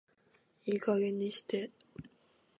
[0.65, 1.69] いい加減にして